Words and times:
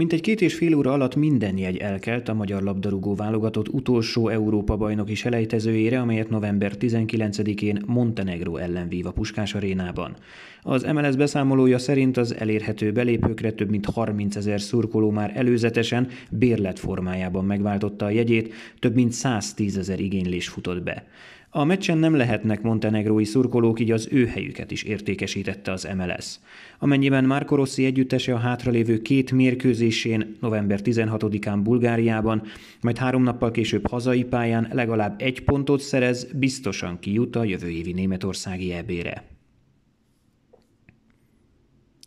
Mintegy 0.00 0.20
két 0.20 0.40
és 0.40 0.54
fél 0.54 0.74
óra 0.74 0.92
alatt 0.92 1.16
minden 1.16 1.58
jegy 1.58 1.76
elkelt 1.76 2.28
a 2.28 2.34
magyar 2.34 2.62
labdarúgó 2.62 3.14
válogatott 3.14 3.68
utolsó 3.68 4.28
Európa-bajnoki 4.28 5.14
selejtezőjére, 5.14 6.00
amelyet 6.00 6.30
november 6.30 6.72
19-én 6.78 7.82
Montenegro 7.86 8.56
ellen 8.56 8.88
vív 8.88 9.06
a 9.06 9.10
Puskás 9.10 9.54
arénában. 9.54 10.16
Az 10.62 10.82
MLS 10.82 11.16
beszámolója 11.16 11.78
szerint 11.78 12.16
az 12.16 12.34
elérhető 12.34 12.92
belépőkre 12.92 13.52
több 13.52 13.70
mint 13.70 13.86
30 13.86 14.36
ezer 14.36 14.60
szurkoló 14.60 15.10
már 15.10 15.32
előzetesen 15.34 16.08
bérlet 16.30 16.78
formájában 16.78 17.44
megváltotta 17.44 18.04
a 18.04 18.10
jegyét, 18.10 18.54
több 18.78 18.94
mint 18.94 19.12
110 19.12 19.78
ezer 19.78 20.00
igénylés 20.00 20.48
futott 20.48 20.82
be. 20.82 21.04
A 21.52 21.64
meccsen 21.64 21.98
nem 21.98 22.16
lehetnek 22.16 22.62
montenegrói 22.62 23.24
szurkolók, 23.24 23.80
így 23.80 23.90
az 23.90 24.08
ő 24.10 24.26
helyüket 24.26 24.70
is 24.70 24.82
értékesítette 24.82 25.72
az 25.72 25.88
MLS. 25.96 26.38
Amennyiben 26.78 27.24
Marco 27.24 27.54
Rossi 27.54 27.84
együttese 27.84 28.34
a 28.34 28.38
hátralévő 28.38 29.02
két 29.02 29.32
mérkőzésén 29.32 30.36
november 30.40 30.80
16-án 30.84 31.60
Bulgáriában, 31.62 32.42
majd 32.80 32.98
három 32.98 33.22
nappal 33.22 33.50
később 33.50 33.86
hazai 33.88 34.24
pályán 34.24 34.68
legalább 34.72 35.22
egy 35.22 35.44
pontot 35.44 35.80
szerez, 35.80 36.28
biztosan 36.34 36.98
kijut 36.98 37.36
a 37.36 37.44
jövő 37.44 37.68
évi 37.68 37.92
németországi 37.92 38.72
ebére. 38.72 39.39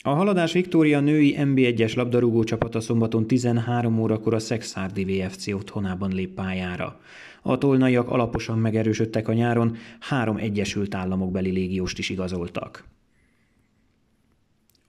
A 0.06 0.10
Haladás 0.10 0.52
Viktória 0.52 1.00
női 1.00 1.36
NB1-es 1.40 1.96
labdarúgó 1.96 2.44
csapata 2.44 2.80
szombaton 2.80 3.28
13 3.28 4.00
órakor 4.00 4.34
a 4.34 4.40
Szexárdi 4.40 5.06
VFC 5.06 5.48
otthonában 5.48 6.12
lép 6.12 6.34
pályára. 6.34 7.00
A 7.42 7.58
tolnaiak 7.58 8.10
alaposan 8.10 8.60
megerősödtek 8.60 9.28
a 9.28 9.34
nyáron, 9.34 9.76
három 10.00 10.38
Egyesült 10.38 10.96
Államok 10.96 11.32
beli 11.32 11.52
légióst 11.52 11.98
is 11.98 12.10
igazoltak. 12.10 12.84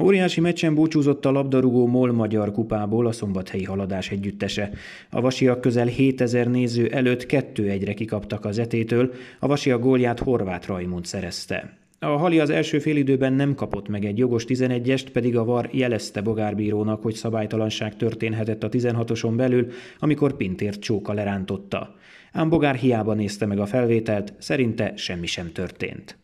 Óriási 0.02 0.40
meccsen 0.40 0.74
búcsúzott 0.74 1.24
a 1.24 1.30
labdarúgó 1.30 1.86
MOL 1.86 2.12
Magyar 2.12 2.52
kupából 2.52 3.06
a 3.06 3.12
szombathelyi 3.12 3.64
haladás 3.64 4.10
együttese. 4.10 4.70
A 5.10 5.20
vasiak 5.20 5.60
közel 5.60 5.86
7000 5.86 6.46
néző 6.46 6.88
előtt 6.88 7.26
2-1-re 7.28 7.94
kikaptak 7.94 8.44
az 8.44 8.58
etétől, 8.58 9.12
a 9.40 9.46
vasiak 9.46 9.80
gólját 9.80 10.18
Horváth 10.18 10.68
Rajmund 10.68 11.04
szerezte. 11.04 11.83
A 12.04 12.16
Hali 12.16 12.38
az 12.40 12.50
első 12.50 12.78
félidőben 12.78 13.32
nem 13.32 13.54
kapott 13.54 13.88
meg 13.88 14.04
egy 14.04 14.18
jogos 14.18 14.44
11-est, 14.48 15.06
pedig 15.12 15.36
a 15.36 15.44
VAR 15.44 15.68
jelezte 15.72 16.20
Bogárbírónak, 16.20 17.02
hogy 17.02 17.14
szabálytalanság 17.14 17.96
történhetett 17.96 18.62
a 18.62 18.68
16-oson 18.68 19.36
belül, 19.36 19.72
amikor 19.98 20.36
Pintért 20.36 20.80
csóka 20.80 21.12
lerántotta. 21.12 21.94
Ám 22.32 22.48
Bogár 22.48 22.74
hiába 22.74 23.14
nézte 23.14 23.46
meg 23.46 23.58
a 23.58 23.66
felvételt, 23.66 24.32
szerinte 24.38 24.92
semmi 24.96 25.26
sem 25.26 25.52
történt. 25.52 26.18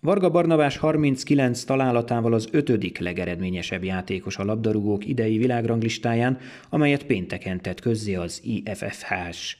Varga 0.00 0.30
Barnabás 0.30 0.76
39 0.76 1.64
találatával 1.64 2.32
az 2.32 2.48
ötödik 2.50 2.98
legeredményesebb 2.98 3.84
játékos 3.84 4.36
a 4.36 4.44
labdarúgók 4.44 5.06
idei 5.06 5.38
világranglistáján, 5.38 6.38
amelyet 6.70 7.06
pénteken 7.06 7.60
tett 7.60 7.80
közzé 7.80 8.14
az 8.14 8.40
IFFH-s. 8.44 9.56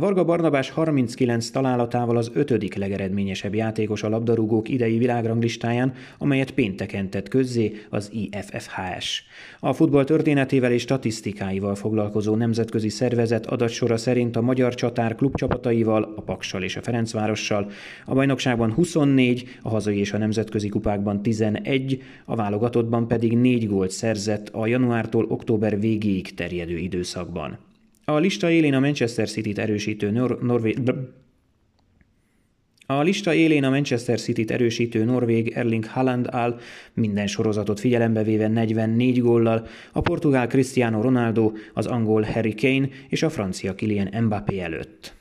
Varga 0.00 0.24
Barnabás 0.24 0.70
39 0.70 1.50
találatával 1.50 2.16
az 2.16 2.30
ötödik 2.34 2.74
legeredményesebb 2.74 3.54
játékos 3.54 4.02
a 4.02 4.08
labdarúgók 4.08 4.68
idei 4.68 4.98
világranglistáján, 4.98 5.92
amelyet 6.18 6.50
pénteken 6.50 7.10
tett 7.10 7.28
közzé 7.28 7.72
az 7.90 8.10
IFFHS. 8.12 9.24
A 9.60 9.72
futball 9.72 10.04
történetével 10.04 10.72
és 10.72 10.82
statisztikáival 10.82 11.74
foglalkozó 11.74 12.34
nemzetközi 12.34 12.88
szervezet 12.88 13.46
adatsora 13.46 13.96
szerint 13.96 14.36
a 14.36 14.40
magyar 14.40 14.74
csatár 14.74 15.14
klubcsapataival, 15.14 16.12
a 16.16 16.20
Paksal 16.20 16.62
és 16.62 16.76
a 16.76 16.82
Ferencvárossal, 16.82 17.70
a 18.04 18.14
bajnokságban 18.14 18.72
24, 18.72 19.58
a 19.62 19.68
hazai 19.68 19.98
és 19.98 20.12
a 20.12 20.18
nemzetközi 20.18 20.68
kupákban 20.68 21.22
11, 21.22 22.02
a 22.24 22.34
válogatottban 22.34 23.08
pedig 23.08 23.36
4 23.36 23.68
gólt 23.68 23.90
szerzett 23.90 24.48
a 24.48 24.66
januártól 24.66 25.26
október 25.28 25.80
végéig 25.80 26.34
terjedő 26.34 26.76
időszakban. 26.76 27.65
A 28.08 28.18
lista 28.18 28.50
élén 28.50 28.74
a 28.74 28.80
Manchester 28.80 29.28
City-t 29.28 29.58
erősítő 29.58 30.10
Nor- 30.10 30.42
Norvég... 30.42 30.78
A 32.86 33.02
lista 33.02 33.34
élén 33.34 33.64
a 33.64 33.70
Manchester 33.70 34.20
City-t 34.20 34.50
erősítő 34.50 35.04
Norvég 35.04 35.48
Erling 35.48 35.84
Haaland 35.84 36.26
áll, 36.30 36.58
minden 36.94 37.26
sorozatot 37.26 37.80
figyelembe 37.80 38.22
véve 38.22 38.46
44 38.46 39.20
góllal, 39.20 39.66
a 39.92 40.00
portugál 40.00 40.46
Cristiano 40.46 41.00
Ronaldo, 41.00 41.52
az 41.74 41.86
angol 41.86 42.22
Harry 42.22 42.54
Kane 42.54 42.88
és 43.08 43.22
a 43.22 43.30
francia 43.30 43.74
Kylian 43.74 44.24
Mbappé 44.24 44.58
előtt. 44.58 45.14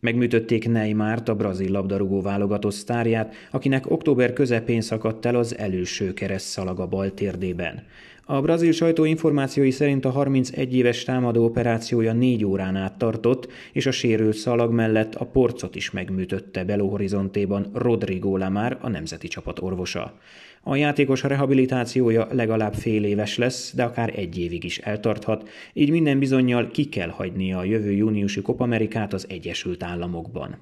Megműtötték 0.00 0.68
Neymárt, 0.68 1.28
a 1.28 1.34
brazil 1.34 1.70
labdarúgó 1.70 2.20
válogatott 2.20 2.72
sztárját, 2.72 3.34
akinek 3.50 3.90
október 3.90 4.32
közepén 4.32 4.80
szakadt 4.80 5.26
el 5.26 5.34
az 5.34 5.58
előső 5.58 6.12
keresztszalag 6.12 6.80
a 6.80 6.86
bal 6.86 7.14
térdében. 7.14 7.82
A 8.30 8.40
brazil 8.40 8.72
sajtó 8.72 9.04
információi 9.04 9.70
szerint 9.70 10.04
a 10.04 10.10
31 10.10 10.74
éves 10.74 11.04
támadó 11.04 11.44
operációja 11.44 12.12
négy 12.12 12.44
órán 12.44 12.76
át 12.76 12.98
tartott, 12.98 13.48
és 13.72 13.86
a 13.86 13.90
sérült 13.90 14.36
szalag 14.36 14.72
mellett 14.72 15.14
a 15.14 15.24
porcot 15.24 15.74
is 15.74 15.90
megműtötte 15.90 16.64
Belo 16.64 16.88
Horizontéban 16.88 17.66
Rodrigo 17.74 18.36
Lamar, 18.36 18.78
a 18.80 18.88
nemzeti 18.88 19.28
csapat 19.28 19.62
orvosa. 19.62 20.18
A 20.62 20.76
játékos 20.76 21.22
rehabilitációja 21.22 22.28
legalább 22.30 22.74
fél 22.74 23.04
éves 23.04 23.36
lesz, 23.36 23.74
de 23.74 23.84
akár 23.84 24.12
egy 24.16 24.38
évig 24.38 24.64
is 24.64 24.78
eltarthat, 24.78 25.48
így 25.72 25.90
minden 25.90 26.18
bizonyal 26.18 26.70
ki 26.70 26.84
kell 26.84 27.08
hagynia 27.08 27.58
a 27.58 27.64
jövő 27.64 27.92
júniusi 27.92 28.42
Kopamerikát 28.42 29.12
az 29.12 29.26
Egyesült 29.28 29.82
Államokban. 29.82 30.58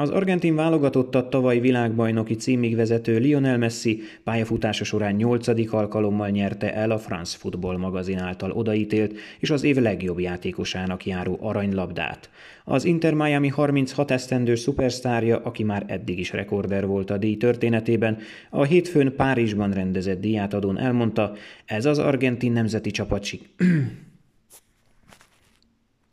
Az 0.00 0.10
argentin 0.10 0.54
válogatottat 0.54 1.30
tavaly 1.30 1.60
világbajnoki 1.60 2.34
címig 2.34 2.76
vezető 2.76 3.18
Lionel 3.18 3.58
Messi 3.58 4.00
pályafutása 4.24 4.84
során 4.84 5.14
nyolcadik 5.14 5.72
alkalommal 5.72 6.28
nyerte 6.28 6.74
el 6.74 6.90
a 6.90 6.98
France 6.98 7.38
Football 7.38 7.76
magazin 7.76 8.18
által 8.18 8.50
odaítélt 8.50 9.18
és 9.38 9.50
az 9.50 9.62
év 9.62 9.76
legjobb 9.76 10.18
játékosának 10.18 11.06
járó 11.06 11.38
aranylabdát. 11.40 12.30
Az 12.64 12.84
Inter 12.84 13.14
Miami 13.14 13.48
36 13.48 14.10
esztendős 14.10 14.60
szupersztárja, 14.60 15.38
aki 15.38 15.62
már 15.62 15.84
eddig 15.86 16.18
is 16.18 16.32
rekorder 16.32 16.86
volt 16.86 17.10
a 17.10 17.18
díj 17.18 17.36
történetében, 17.36 18.18
a 18.50 18.64
hétfőn 18.64 19.14
Párizsban 19.16 19.72
rendezett 19.72 20.20
díjátadón 20.20 20.78
elmondta, 20.78 21.32
ez 21.64 21.84
az 21.84 21.98
argentin 21.98 22.52
nemzeti 22.52 22.90
csapat 22.90 23.28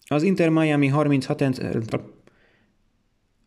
Az 0.08 0.24
Inter 0.24 0.50
Miami 0.50 0.88
36 0.88 1.42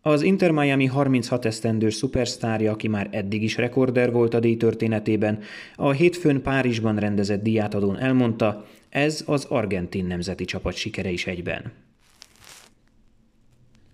az 0.09 0.23
Inter 0.23 0.51
Miami 0.51 0.87
36 0.87 1.45
esztendős 1.45 1.95
szupersztárja, 1.95 2.73
aki 2.73 2.89
már 2.89 3.09
eddig 3.11 3.43
is 3.43 3.57
rekorder 3.57 4.13
volt 4.13 4.35
a 4.35 4.41
díj 4.41 4.57
történetében, 4.57 5.41
a 5.77 5.91
hétfőn 5.91 6.43
Párizsban 6.43 6.97
rendezett 6.97 7.43
díjátadón 7.43 7.99
elmondta, 7.99 8.67
ez 8.89 9.23
az 9.27 9.45
argentin 9.45 10.07
nemzeti 10.07 10.45
csapat 10.45 10.75
sikere 10.75 11.11
is 11.11 11.27
egyben. 11.27 11.73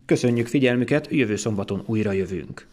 Köszönjük 0.07 0.47
figyelmüket, 0.47 1.09
jövő 1.11 1.37
szombaton 1.37 1.83
újra 1.87 2.13
jövünk. 2.13 2.67